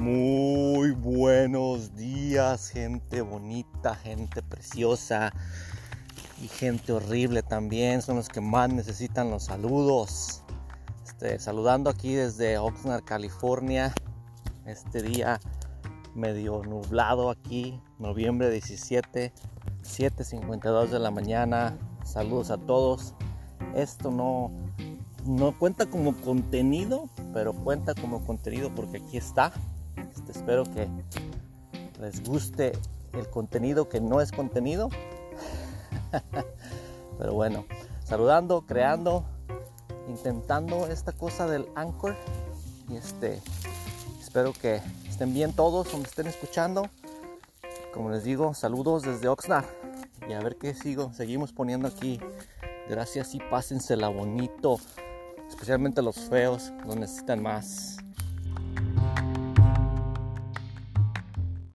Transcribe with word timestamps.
Muy 0.00 0.92
buenos 0.92 1.94
días, 1.94 2.70
gente 2.70 3.20
bonita, 3.20 3.94
gente 3.96 4.42
preciosa 4.42 5.30
y 6.42 6.48
gente 6.48 6.94
horrible 6.94 7.42
también. 7.42 8.00
Son 8.00 8.16
los 8.16 8.30
que 8.30 8.40
más 8.40 8.72
necesitan 8.72 9.30
los 9.30 9.44
saludos. 9.44 10.42
Este, 11.04 11.38
saludando 11.38 11.90
aquí 11.90 12.14
desde 12.14 12.56
Oxnard, 12.56 13.04
California. 13.04 13.92
Este 14.64 15.02
día 15.02 15.38
medio 16.14 16.62
nublado 16.62 17.28
aquí, 17.28 17.78
noviembre 17.98 18.48
17, 18.48 19.34
7.52 19.82 20.86
de 20.86 20.98
la 20.98 21.10
mañana. 21.10 21.76
Saludos 22.06 22.50
a 22.50 22.56
todos. 22.56 23.12
Esto 23.74 24.10
no, 24.10 24.50
no 25.26 25.58
cuenta 25.58 25.84
como 25.90 26.16
contenido, 26.16 27.10
pero 27.34 27.52
cuenta 27.52 27.94
como 27.94 28.24
contenido 28.24 28.74
porque 28.74 28.96
aquí 28.96 29.18
está. 29.18 29.52
Este, 30.14 30.32
espero 30.32 30.64
que 30.64 30.88
les 32.00 32.22
guste 32.24 32.72
el 33.12 33.28
contenido 33.28 33.88
que 33.88 34.00
no 34.00 34.20
es 34.20 34.32
contenido. 34.32 34.88
pero 37.18 37.34
bueno, 37.34 37.64
saludando, 38.04 38.62
creando, 38.66 39.24
intentando 40.08 40.86
esta 40.86 41.12
cosa 41.12 41.46
del 41.46 41.66
Anchor. 41.74 42.16
Y 42.88 42.96
este, 42.96 43.40
espero 44.20 44.52
que 44.52 44.80
estén 45.08 45.32
bien 45.34 45.52
todos 45.52 45.90
donde 45.90 46.08
estén 46.08 46.26
escuchando. 46.26 46.88
Como 47.92 48.10
les 48.10 48.24
digo, 48.24 48.54
saludos 48.54 49.02
desde 49.02 49.28
Oxnard. 49.28 49.66
Y 50.28 50.32
a 50.32 50.40
ver 50.40 50.56
qué 50.56 50.74
sigo, 50.74 51.12
seguimos 51.12 51.52
poniendo 51.52 51.88
aquí. 51.88 52.20
Gracias 52.88 53.34
y 53.34 53.38
pásensela 53.38 54.08
bonito 54.08 54.78
especialmente 55.50 56.00
los 56.00 56.16
feos, 56.16 56.72
lo 56.86 56.94
necesitan 56.94 57.42
más. 57.42 57.98